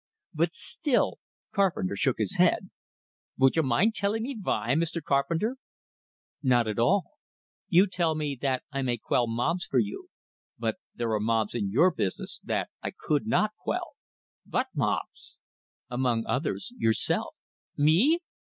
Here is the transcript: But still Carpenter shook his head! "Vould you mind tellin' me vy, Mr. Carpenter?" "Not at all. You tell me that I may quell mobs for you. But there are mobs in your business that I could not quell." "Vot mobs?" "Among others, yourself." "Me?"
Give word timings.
But 0.33 0.55
still 0.55 1.19
Carpenter 1.53 1.95
shook 1.95 2.17
his 2.17 2.37
head! 2.37 2.71
"Vould 3.37 3.55
you 3.55 3.61
mind 3.61 3.93
tellin' 3.93 4.23
me 4.23 4.33
vy, 4.35 4.73
Mr. 4.73 4.99
Carpenter?" 4.99 5.57
"Not 6.41 6.67
at 6.67 6.79
all. 6.79 7.03
You 7.69 7.85
tell 7.85 8.15
me 8.15 8.35
that 8.41 8.63
I 8.71 8.81
may 8.81 8.97
quell 8.97 9.27
mobs 9.27 9.67
for 9.67 9.77
you. 9.77 10.07
But 10.57 10.77
there 10.95 11.11
are 11.11 11.19
mobs 11.19 11.53
in 11.53 11.69
your 11.69 11.91
business 11.93 12.41
that 12.43 12.71
I 12.81 12.93
could 12.99 13.27
not 13.27 13.51
quell." 13.61 13.91
"Vot 14.47 14.69
mobs?" 14.73 15.37
"Among 15.91 16.25
others, 16.25 16.71
yourself." 16.77 17.35
"Me?" 17.77 18.21